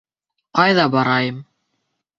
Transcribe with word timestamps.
Ҡайҙа 0.61 0.87
барайым? 0.97 1.41